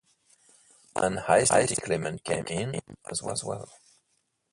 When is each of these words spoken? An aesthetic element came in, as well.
An 0.95 1.19
aesthetic 1.29 1.87
element 1.87 2.23
came 2.23 2.45
in, 2.47 2.81
as 3.11 3.21
well. 3.21 3.69